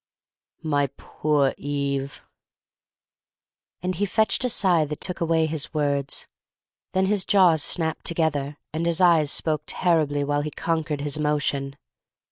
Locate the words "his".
5.45-5.75, 7.05-7.23, 8.87-8.99, 11.01-11.17